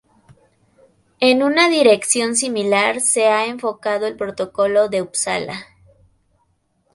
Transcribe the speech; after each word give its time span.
En 1.19 1.43
una 1.43 1.69
dirección 1.69 2.35
similar 2.35 3.01
se 3.01 3.27
ha 3.27 3.45
enfocado 3.45 4.07
el 4.07 4.15
Protocolo 4.17 4.89
de 4.89 5.03
Upsala. 5.03 5.63